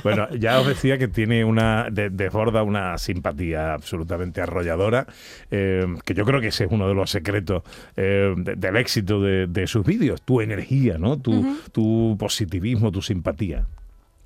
Bueno, 0.04 0.30
ya 0.36 0.58
os 0.62 0.66
decía 0.68 0.98
que 0.98 1.10
tiene 1.10 1.44
una, 1.44 1.90
de- 1.92 2.10
desborda 2.10 2.64
una 2.64 2.98
simpatía 2.98 3.74
absolutamente 3.74 4.40
arrolladora, 4.42 5.06
eh, 5.52 5.86
que 6.06 6.14
yo 6.14 6.24
creo 6.24 6.40
que 6.40 6.48
ese 6.48 6.64
es 6.64 6.72
uno 6.72 6.88
de 6.88 6.94
los 6.94 7.12
secretos 7.12 7.64
eh, 7.98 8.34
de- 8.38 8.56
del 8.56 8.78
éxito 8.78 9.22
de, 9.22 9.48
de 9.48 9.68
sus 9.68 9.86
vídeos, 9.86 10.22
tu 10.22 10.40
energía, 10.40 10.98
¿no? 10.98 11.20
Tu, 11.20 11.58
tu 11.74 12.16
positivismo, 12.18 12.90
tu 12.92 13.02
simpatía. 13.02 13.66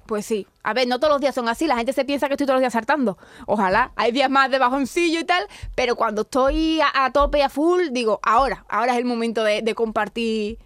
Pues 0.05 0.25
sí. 0.25 0.45
A 0.63 0.73
ver, 0.73 0.87
no 0.87 0.99
todos 0.99 1.13
los 1.13 1.21
días 1.21 1.33
son 1.35 1.47
así. 1.49 1.65
La 1.67 1.75
gente 1.77 1.93
se 1.93 2.03
piensa 2.05 2.27
que 2.27 2.33
estoy 2.33 2.45
todos 2.45 2.55
los 2.57 2.61
días 2.61 2.73
saltando. 2.73 3.17
Ojalá. 3.47 3.91
Hay 3.95 4.11
días 4.11 4.29
más 4.29 4.51
de 4.51 4.59
bajoncillo 4.59 5.19
y 5.19 5.23
tal. 5.23 5.43
Pero 5.75 5.95
cuando 5.95 6.23
estoy 6.23 6.81
a, 6.81 7.05
a 7.05 7.11
tope, 7.11 7.41
a 7.43 7.49
full, 7.49 7.89
digo, 7.91 8.19
ahora. 8.23 8.65
Ahora 8.69 8.93
es 8.93 8.97
el 8.99 9.05
momento 9.05 9.43
de, 9.43 9.61
de 9.61 9.75
compartir 9.75 10.57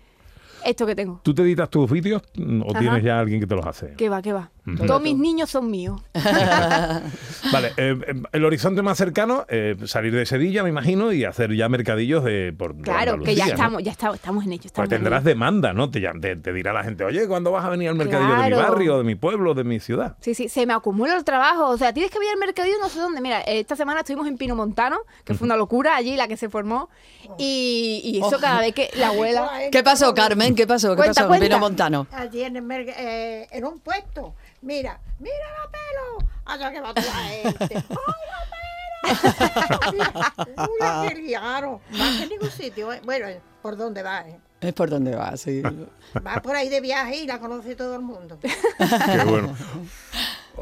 esto 0.66 0.86
que 0.86 0.96
tengo. 0.96 1.20
¿Tú 1.24 1.34
te 1.34 1.44
editas 1.44 1.70
tus 1.70 1.90
vídeos 1.90 2.24
o 2.66 2.72
Ajá. 2.72 2.80
tienes 2.80 3.04
ya 3.04 3.20
alguien 3.20 3.40
que 3.40 3.48
te 3.48 3.56
los 3.56 3.66
hace? 3.66 3.94
¿Qué 3.96 4.10
va, 4.10 4.22
qué 4.22 4.34
va? 4.34 4.50
Todos 4.76 5.02
mis 5.02 5.16
niños 5.16 5.50
son 5.50 5.72
míos. 5.72 6.02
Vale, 6.14 7.74
eh, 7.78 7.96
eh, 8.08 8.14
el 8.34 8.46
horizonte 8.46 8.82
más 8.82 8.98
cercano, 8.98 9.46
eh, 9.48 9.78
salir 9.86 10.14
de 10.14 10.26
Sevilla, 10.26 10.64
me 10.64 10.70
imagino, 10.70 11.14
y 11.14 11.24
hacer 11.24 11.54
ya 11.56 11.70
mercadillos 11.70 12.24
de 12.24 12.54
por 12.58 12.76
Claro, 12.82 13.22
que 13.22 13.34
ya 13.34 13.46
estamos, 13.46 13.82
ya 13.82 13.92
estamos, 13.92 14.16
estamos 14.18 14.46
en 14.46 14.54
ello. 14.54 14.62
Pues 14.62 14.72
estamos 14.72 14.92
en 14.92 14.98
tendrás 14.98 15.22
ello. 15.22 15.30
demanda, 15.30 15.74
¿no? 15.74 15.90
Te, 15.90 16.02
te, 16.02 16.36
te 16.36 16.54
dirá 16.54 16.74
la 16.74 16.84
gente, 16.84 17.06
oye, 17.06 17.28
¿cuándo 17.28 17.52
vas 17.52 17.64
a 17.64 17.70
venir 17.70 17.90
al 17.90 17.96
mercadillo 17.96 18.36
de 18.36 18.50
mi 18.50 18.56
barrio, 18.56 18.98
de 18.98 19.04
mi 19.04 19.16
pueblo, 19.16 19.54
de 19.54 19.64
mi 19.64 19.80
ciudad? 19.80 20.18
Sí, 20.20 20.34
sí, 20.34 20.50
se 20.50 20.66
me 20.66 20.74
acumula 20.74 21.16
el 21.16 21.24
trabajo. 21.24 21.70
O 21.70 21.78
sea, 21.78 21.94
tienes 21.94 22.12
que 22.12 22.20
venir 22.20 22.34
al 22.34 22.40
mercadillo 22.40 22.76
no 22.82 22.90
sé 22.90 23.00
dónde. 23.00 23.22
Mira, 23.22 23.42
esta 23.42 23.76
semana 23.76 24.02
estuvimos 24.02 24.28
en 24.28 24.38
Pino 24.38 24.56
Montano, 24.56 24.98
que 25.24 25.34
fue 25.34 25.46
una 25.46 25.56
locura 25.56 25.96
allí 25.96 26.16
la 26.18 26.28
que 26.28 26.36
se 26.36 26.50
formó. 26.50 26.90
Y, 27.38 28.02
y 28.04 28.18
eso 28.20 28.38
cada 28.40 28.60
vez 28.60 28.74
que 28.74 28.90
la 28.98 29.10
abuela... 29.10 29.50
¿Qué 29.72 29.84
pasó, 29.84 30.14
Carmen? 30.14 30.56
¿Qué 30.56 30.68
pasó? 30.68 30.90
¿Qué 30.90 30.96
Cuenta, 30.98 31.22
pasó 31.22 31.34
en. 31.34 31.42
Pino 31.42 31.60
Montano? 31.60 32.08
Allí 32.12 32.44
en, 32.44 32.58
el 32.58 32.90
eh, 32.90 33.48
en 33.52 33.66
un 33.66 33.80
puesto. 33.80 34.34
Mira, 34.62 35.00
mira 35.20 35.36
la 35.36 35.72
pelo. 35.72 36.30
Allá 36.46 36.72
que 36.72 36.82
va 36.82 36.94
toda 36.94 37.08
la 37.08 37.24
gente. 37.30 37.76
¡Ay, 37.90 39.14
la 39.14 40.34
pelo! 40.42 40.64
Uy, 40.64 40.78
la 40.80 41.06
que 41.08 41.16
liaron. 41.16 41.80
Más 41.92 42.18
que 42.18 42.24
en 42.24 42.30
ningún 42.30 42.52
sitio. 42.52 42.92
eh. 42.94 43.02
Bueno, 43.06 43.28
eh, 43.28 43.40
por 43.62 43.78
dónde 43.78 44.02
va. 44.04 44.28
eh. 44.28 44.40
Es 44.60 44.74
por 44.74 44.90
donde 44.90 45.16
va, 45.16 45.38
sí. 45.38 45.62
Va 45.62 46.42
por 46.42 46.56
ahí 46.56 46.68
de 46.70 46.82
viaje 46.82 47.18
y 47.18 47.28
la 47.28 47.40
conoce 47.40 47.76
todo 47.76 47.96
el 47.96 48.02
mundo. 48.02 48.40
Qué 48.42 49.24
bueno. 49.26 49.56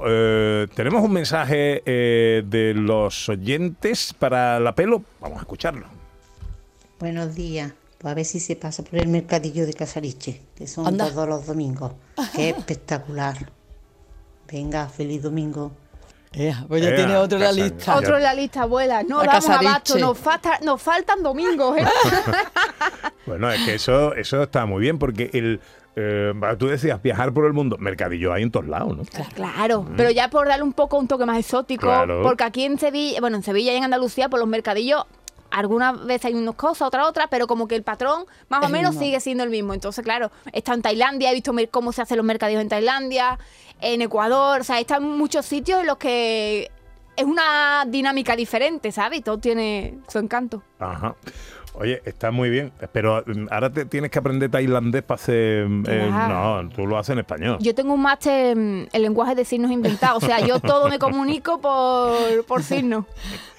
Eh, 0.05 0.67
tenemos 0.75 1.01
un 1.01 1.13
mensaje 1.13 1.81
eh, 1.85 2.43
de 2.45 2.73
los 2.73 3.29
oyentes 3.29 4.13
para 4.13 4.59
la 4.59 4.75
pelo. 4.75 5.01
Vamos 5.21 5.37
a 5.37 5.41
escucharlo. 5.41 5.87
Buenos 6.99 7.33
días. 7.35 7.71
Pues 7.97 8.11
a 8.11 8.15
ver 8.15 8.25
si 8.25 8.41
se 8.41 8.57
pasa 8.57 8.83
por 8.83 8.99
el 8.99 9.07
mercadillo 9.07 9.65
de 9.65 9.73
Casariche, 9.73 10.41
que 10.55 10.67
son 10.67 10.85
Anda. 10.87 11.09
todos 11.09 11.27
los 11.29 11.45
domingos. 11.47 11.93
Qué 12.35 12.49
espectacular. 12.49 13.49
Venga, 14.51 14.87
feliz 14.87 15.21
domingo. 15.23 15.71
Ea, 16.33 16.65
pues 16.67 16.83
ya 16.83 16.89
Ea, 16.89 16.95
tiene 16.97 17.15
otro 17.17 17.37
en 17.37 17.43
la 17.45 17.51
lista. 17.51 17.95
Otro 17.95 18.17
en 18.17 18.23
la 18.23 18.33
lista, 18.33 18.63
abuela. 18.63 19.03
No 19.03 19.23
La 19.23 19.33
damos 19.33 19.49
abasto. 19.49 19.97
Nos, 19.97 20.17
falta, 20.17 20.59
nos 20.63 20.81
faltan 20.81 21.23
domingos, 21.23 21.77
¿eh? 21.77 21.85
Bueno, 23.25 23.49
es 23.51 23.61
que 23.63 23.75
eso, 23.75 24.13
eso 24.13 24.43
está 24.43 24.65
muy 24.65 24.81
bien 24.81 24.99
porque 24.99 25.31
el, 25.33 25.59
eh, 25.95 26.33
tú 26.59 26.67
decías 26.67 27.01
viajar 27.01 27.33
por 27.33 27.45
el 27.45 27.53
mundo. 27.53 27.77
Mercadillo 27.79 28.33
hay 28.33 28.43
en 28.43 28.51
todos 28.51 28.67
lados, 28.67 28.97
¿no? 28.97 29.03
Claro, 29.33 29.87
pero 29.97 30.11
ya 30.11 30.29
por 30.29 30.47
darle 30.47 30.63
un 30.63 30.73
poco 30.73 30.99
un 30.99 31.07
toque 31.07 31.25
más 31.25 31.39
exótico, 31.39 31.87
Claro. 31.87 32.21
porque 32.21 32.43
aquí 32.43 32.65
en 32.65 32.77
Sevilla, 32.77 33.19
bueno, 33.21 33.37
en 33.37 33.43
Sevilla 33.43 33.73
y 33.73 33.77
en 33.77 33.85
Andalucía, 33.85 34.29
por 34.29 34.39
los 34.39 34.47
mercadillos, 34.47 35.05
algunas 35.55 36.05
veces 36.05 36.25
hay 36.25 36.33
unas 36.33 36.55
cosas, 36.55 36.87
otras 36.87 37.07
otras, 37.07 37.27
pero 37.31 37.47
como 37.47 37.67
que 37.67 37.75
el 37.75 37.83
patrón 37.83 38.25
más 38.49 38.61
o 38.61 38.65
el 38.65 38.73
menos 38.73 38.91
mismo. 38.91 39.05
sigue 39.05 39.19
siendo 39.21 39.43
el 39.43 39.49
mismo. 39.49 39.73
Entonces, 39.73 40.03
claro, 40.03 40.29
está 40.51 40.73
en 40.73 40.81
Tailandia, 40.81 41.31
he 41.31 41.33
visto 41.33 41.53
cómo 41.71 41.93
se 41.93 42.01
hacen 42.01 42.17
los 42.17 42.25
mercadillos 42.25 42.61
en 42.61 42.67
Tailandia, 42.67 43.39
en 43.79 44.01
Ecuador, 44.01 44.61
o 44.61 44.63
sea, 44.65 44.79
están 44.81 45.03
muchos 45.03 45.45
sitios 45.45 45.79
en 45.79 45.87
los 45.87 45.97
que 45.97 46.69
es 47.15 47.23
una 47.23 47.85
dinámica 47.87 48.35
diferente, 48.35 48.91
¿sabes? 48.91 49.19
Y 49.19 49.21
todo 49.21 49.37
tiene 49.37 49.97
su 50.09 50.19
encanto. 50.19 50.61
Ajá. 50.79 51.15
Oye, 51.77 52.01
está 52.05 52.31
muy 52.31 52.49
bien, 52.49 52.71
pero 52.93 53.23
mm, 53.25 53.47
ahora 53.51 53.69
te 53.69 53.85
tienes 53.85 54.09
que 54.09 54.19
aprender 54.19 54.49
tailandés 54.49 55.03
para 55.03 55.15
hacer... 55.21 55.67
eh, 55.87 56.07
Claro. 56.09 56.63
no, 56.63 56.69
tú 56.69 56.87
lo 56.87 56.97
haces 56.97 57.13
en 57.13 57.19
español. 57.19 57.57
Yo 57.59 57.75
tengo 57.75 57.93
un 57.93 58.01
máster 58.01 58.51
en 58.57 58.87
el 58.93 59.01
lenguaje 59.01 59.35
de 59.35 59.43
signos 59.43 59.71
inventado, 59.71 60.17
o 60.17 60.21
sea, 60.21 60.39
yo 60.39 60.59
todo 60.59 60.87
me 60.89 60.99
comunico 60.99 61.59
por, 61.59 62.45
por 62.45 62.63
signos. 62.63 63.05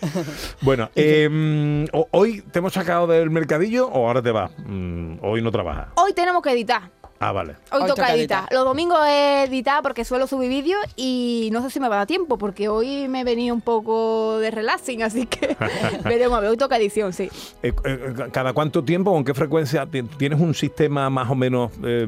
Bueno, 0.60 0.90
eh, 0.94 1.28
mm, 1.30 1.84
¿hoy 2.12 2.42
te 2.52 2.58
hemos 2.58 2.72
sacado 2.72 3.06
del 3.06 3.30
mercadillo 3.30 3.88
o 3.88 4.06
ahora 4.06 4.22
te 4.22 4.30
vas? 4.30 4.50
Mm, 4.66 5.16
hoy 5.22 5.42
no 5.42 5.50
trabajas. 5.50 5.88
Hoy 5.96 6.12
tenemos 6.12 6.42
que 6.42 6.50
editar. 6.52 6.82
Ah, 7.18 7.32
vale. 7.32 7.52
Hoy, 7.72 7.80
Hoy 7.82 7.88
toca, 7.88 7.94
toca 8.02 8.14
editar. 8.14 8.40
editar. 8.44 8.52
Los 8.54 8.64
domingos 8.64 8.98
he 9.06 9.44
editar 9.44 9.82
porque 9.82 10.04
suelo 10.04 10.26
subir 10.26 10.48
vídeos 10.50 10.80
y 10.96 11.48
no 11.52 11.62
sé 11.62 11.70
si 11.70 11.80
me 11.80 11.88
va 11.88 11.94
a 11.96 11.98
dar 11.98 12.06
tiempo 12.06 12.36
porque 12.38 12.68
hoy 12.68 13.08
me 13.08 13.20
he 13.20 13.24
venido 13.24 13.54
un 13.54 13.60
poco 13.62 14.38
de 14.38 14.50
relaxing, 14.50 15.02
así 15.02 15.26
que 15.26 15.56
veremos. 16.04 16.36
a 16.38 16.40
ver, 16.40 16.50
Hoy 16.50 16.56
toca 16.56 16.76
edición, 16.76 17.12
sí. 17.12 17.30
Eh, 17.62 17.72
eh, 17.84 18.14
¿Cada 18.32 18.52
cuánto 18.52 18.84
tiempo, 18.84 19.12
con 19.12 19.24
qué 19.24 19.34
frecuencia 19.34 19.86
ti- 19.86 20.02
tienes 20.02 20.40
un 20.40 20.54
sistema 20.54 21.08
más 21.10 21.30
o 21.30 21.34
menos 21.34 21.72
eh, 21.84 22.06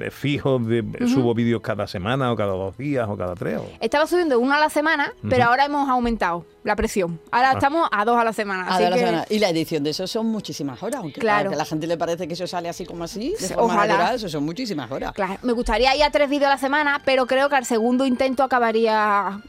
eh, 0.00 0.10
fijo 0.10 0.58
de 0.58 0.84
subo 1.08 1.34
vídeos 1.34 1.60
cada 1.60 1.86
semana 1.86 2.32
o 2.32 2.36
cada 2.36 2.52
dos 2.52 2.76
días 2.78 3.06
o 3.08 3.16
cada 3.16 3.34
tres? 3.34 3.58
o- 3.58 3.66
Estaba 3.80 4.06
subiendo 4.06 4.38
uno 4.40 4.54
a 4.54 4.58
la 4.58 4.70
semana, 4.70 5.12
pero 5.28 5.44
ahora 5.44 5.64
hemos 5.66 5.88
aumentado 5.88 6.44
la 6.64 6.74
presión. 6.74 7.20
Ahora 7.30 7.52
estamos 7.52 7.88
a 7.92 8.04
dos 8.04 8.16
a 8.18 8.24
la 8.24 8.32
semana. 8.32 8.64
Ah, 8.68 8.74
así 8.74 8.84
de 8.84 8.90
la 8.90 8.96
semana. 8.98 9.24
Y 9.30 9.38
la 9.38 9.50
edición 9.50 9.84
de 9.84 9.90
eso 9.90 10.06
son 10.06 10.26
muchísimas 10.26 10.82
horas, 10.82 11.00
aunque 11.00 11.20
Claro. 11.20 11.50
a 11.50 11.52
a 11.52 11.56
la 11.56 11.64
gente 11.64 11.86
le 11.86 11.96
parece 11.96 12.26
que 12.26 12.34
eso 12.34 12.46
sale 12.46 12.68
así 12.68 12.84
como 12.84 13.04
así, 13.04 13.30
de 13.32 13.36
Sí, 13.48 13.54
forma 13.54 13.74
ojalá. 13.74 13.92
natural, 13.94 14.16
eso 14.16 14.28
son 14.28 14.44
muchísimas 14.46 14.90
horas. 14.90 15.12
Claro, 15.12 15.36
me 15.42 15.52
gustaría 15.52 15.94
ir 15.96 16.02
a 16.04 16.10
tres 16.10 16.30
vídeos 16.30 16.46
a 16.46 16.54
la 16.54 16.58
semana, 16.58 17.00
pero 17.04 17.26
creo 17.26 17.48
que 17.48 17.56
al 17.56 17.64
segundo 17.66 18.06
intento 18.06 18.42
acabaría 18.42 19.40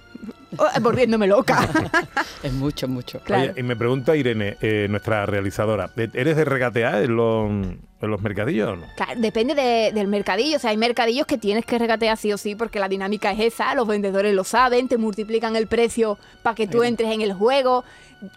eh, 0.51 0.79
volviéndome 0.81 1.27
loca. 1.27 1.69
Es 2.43 2.53
mucho, 2.53 2.87
mucho. 2.87 3.19
Claro. 3.21 3.51
Oye, 3.51 3.59
y 3.59 3.63
me 3.63 3.75
pregunta 3.75 4.15
Irene, 4.15 4.57
eh, 4.61 4.87
nuestra 4.89 5.25
realizadora, 5.25 5.89
¿e- 5.97 6.09
¿eres 6.13 6.35
de 6.35 6.45
regatear 6.45 7.01
en 7.03 7.15
los, 7.15 7.49
en 7.49 7.79
los 8.11 8.21
mercadillos 8.21 8.69
o 8.69 8.75
no? 8.75 8.85
Claro, 8.95 9.13
depende 9.19 9.55
de- 9.55 9.91
del 9.93 10.07
mercadillo. 10.07 10.57
O 10.57 10.59
sea, 10.59 10.69
hay 10.69 10.77
mercadillos 10.77 11.25
que 11.25 11.37
tienes 11.37 11.65
que 11.65 11.77
regatear 11.79 12.15
sí 12.17 12.31
o 12.31 12.37
sí 12.37 12.55
porque 12.55 12.79
la 12.79 12.87
dinámica 12.89 13.31
es 13.31 13.39
esa. 13.39 13.73
Los 13.75 13.87
vendedores 13.87 14.33
lo 14.35 14.43
saben, 14.43 14.87
te 14.87 14.97
multiplican 14.97 15.55
el 15.55 15.67
precio 15.67 16.17
para 16.43 16.55
que 16.55 16.67
tú 16.67 16.83
entres 16.83 17.11
en 17.11 17.21
el 17.21 17.33
juego. 17.33 17.83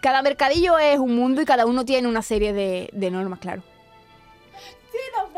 Cada 0.01 0.23
mercadillo 0.23 0.79
es 0.79 0.99
un 0.99 1.15
mundo 1.15 1.43
y 1.43 1.45
cada 1.45 1.67
uno 1.67 1.85
tiene 1.85 2.09
una 2.09 2.23
serie 2.23 2.53
de, 2.53 2.89
de 2.93 3.11
normas, 3.11 3.39
claro. 3.39 3.63
fiesta 4.91 5.30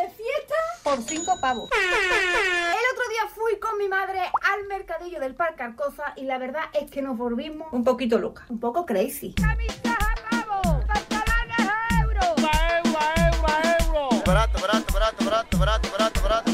por 0.94 1.02
cinco 1.04 1.38
pavos. 1.40 1.70
El 1.72 2.84
otro 2.92 3.08
día 3.08 3.26
fui 3.34 3.58
con 3.58 3.78
mi 3.78 3.88
madre 3.88 4.20
al 4.20 4.66
mercadillo 4.68 5.20
del 5.20 5.34
Parque 5.34 5.62
Arcosa 5.62 6.12
y 6.16 6.24
la 6.24 6.36
verdad 6.36 6.64
es 6.74 6.90
que 6.90 7.00
nos 7.00 7.16
volvimos 7.16 7.68
Un 7.72 7.82
poquito 7.82 8.18
loca. 8.18 8.44
un 8.50 8.60
poco 8.60 8.84
crazy. 8.84 9.34
Camisas 9.34 9.80
a 9.86 10.14
pavo, 10.30 10.80
pantalones 10.86 11.58
a 11.60 12.00
euro. 12.02 12.20
Barato, 14.26 14.60
barato, 14.60 14.92
barato, 14.92 15.24
barato, 15.24 15.58
barato, 15.58 15.88
barato, 15.92 16.20
barato. 16.22 16.52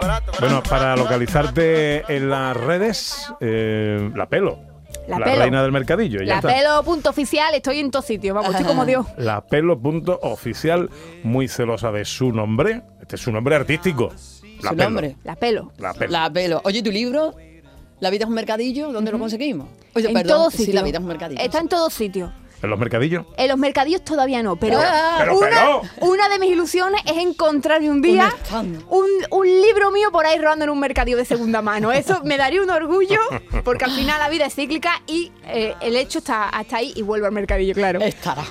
Barato, 0.00 0.32
Bueno, 0.40 0.56
barato, 0.56 0.70
para 0.70 0.82
barato, 0.84 1.02
localizarte 1.02 2.16
en 2.16 2.30
las 2.30 2.56
redes, 2.56 3.32
eh, 3.40 4.10
la 4.14 4.26
pelo. 4.26 4.71
La 5.08 5.18
la 5.18 5.24
Pelo. 5.24 5.38
reina 5.42 5.62
del 5.62 5.72
mercadillo. 5.72 6.20
ya 6.20 6.26
La 6.26 6.34
está. 6.36 6.48
pelo 6.54 6.82
punto 6.84 7.10
oficial, 7.10 7.54
estoy 7.54 7.80
en 7.80 7.90
todos 7.90 8.04
sitios. 8.06 8.34
Vamos, 8.34 8.50
estoy 8.52 8.66
como 8.66 8.84
Dios. 8.86 9.06
La 9.18 9.40
pelo 9.44 9.78
punto 9.78 10.18
oficial, 10.22 10.88
muy 11.24 11.48
celosa 11.48 11.90
de 11.90 12.04
su 12.04 12.32
nombre. 12.32 12.82
Este 13.00 13.16
es 13.16 13.22
su 13.22 13.32
nombre 13.32 13.56
artístico. 13.56 14.12
La 14.62 14.70
Su 14.70 14.76
Pelo. 14.76 14.84
nombre. 14.84 15.16
La 15.24 15.34
pelo. 15.36 15.72
La 15.78 15.92
pelo. 15.92 16.10
La 16.12 16.30
pelo. 16.32 16.60
Oye, 16.64 16.82
tu 16.82 16.90
libro, 16.92 17.34
La 18.00 18.10
vida 18.10 18.24
es 18.24 18.28
un 18.28 18.34
mercadillo, 18.34 18.90
¿dónde 18.92 19.12
lo 19.12 19.18
conseguimos? 19.18 19.68
Oye, 19.94 20.08
en 20.08 20.14
perdón, 20.14 20.36
todos 20.36 20.54
sí, 20.54 20.72
la 20.72 20.82
vida 20.82 20.98
es 20.98 21.02
un 21.02 21.08
mercadillo. 21.08 21.40
Está 21.40 21.60
en 21.60 21.68
todos 21.68 21.92
sitios. 21.92 22.30
¿En 22.62 22.70
los 22.70 22.78
mercadillos? 22.78 23.24
En 23.36 23.48
los 23.48 23.58
mercadillos 23.58 24.02
todavía 24.04 24.42
no, 24.42 24.56
pero, 24.56 24.78
Ah, 24.80 25.16
pero, 25.18 25.36
una, 25.38 25.48
pero. 25.48 25.82
una 26.00 26.28
de 26.28 26.38
mis 26.38 26.50
ilusiones 26.52 27.00
es 27.06 27.16
encontrarme 27.16 27.90
un 27.90 28.00
día 28.02 28.32
Un 28.52 28.84
un, 28.88 29.06
un 29.30 29.46
libro 29.46 29.90
mío 29.90 30.10
por 30.12 30.26
ahí 30.26 30.38
rodando 30.38 30.64
en 30.64 30.70
un 30.70 30.78
mercadillo 30.80 31.16
de 31.16 31.24
segunda 31.24 31.60
mano. 31.62 31.90
Eso 31.92 32.20
me 32.24 32.36
daría 32.36 32.62
un 32.62 32.70
orgullo, 32.70 33.18
porque 33.64 33.84
al 33.84 33.90
final 33.90 34.18
la 34.18 34.28
vida 34.28 34.46
es 34.46 34.54
cíclica 34.54 35.02
y 35.06 35.32
eh, 35.46 35.74
el 35.80 35.96
hecho 35.96 36.18
está 36.18 36.48
hasta 36.48 36.76
ahí 36.76 36.92
y 36.94 37.02
vuelvo 37.02 37.26
al 37.26 37.32
mercadillo, 37.32 37.74
claro. 37.74 38.00
Estará. 38.00 38.42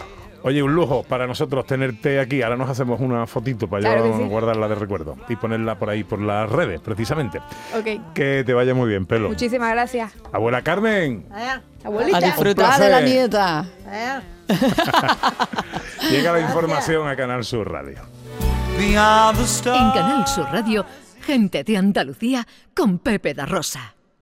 Oye, 0.44 0.64
un 0.64 0.74
lujo 0.74 1.04
para 1.04 1.28
nosotros 1.28 1.66
tenerte 1.66 2.20
aquí. 2.20 2.42
Ahora 2.42 2.58
nos 2.58 2.70
hacemos 2.70 3.00
una 3.00 3.28
fotito 3.28 3.68
para 3.68 3.82
Claro 3.82 4.18
sí. 4.18 4.24
guardarla 4.24 4.68
de 4.68 4.76
recuerdo 4.76 5.16
y 5.30 5.36
ponerla 5.36 5.78
por 5.78 5.90
ahí 5.90 6.04
por 6.04 6.20
las 6.20 6.50
redes, 6.50 6.80
precisamente. 6.82 7.40
Ok. 7.78 8.14
Que 8.14 8.44
te 8.44 8.54
vaya 8.54 8.74
muy 8.74 8.90
bien, 8.90 9.06
pelo. 9.06 9.30
Muchísimas 9.30 9.72
gracias. 9.72 10.12
Abuela 10.32 10.62
Carmen, 10.64 11.26
Eh, 11.36 11.60
Abuelita. 11.84 12.18
A 12.18 12.22
disfrutar 12.22 12.80
de 12.80 12.90
la 12.90 13.02
nieta. 13.02 13.66
eh. 13.88 14.20
llega 16.12 16.34
la 16.34 16.40
información 16.42 17.08
a 17.08 17.16
Canal 17.16 17.44
Sur 17.46 17.72
Radio. 17.72 18.00
En 18.80 18.94
Canal 18.94 20.28
Sur 20.28 20.46
Radio, 20.52 20.86
gente 21.22 21.64
de 21.64 21.78
Andalucía 21.78 22.48
con 22.76 22.98
Pepe 23.00 23.34
da 23.34 23.46
Rosa. 23.46 23.94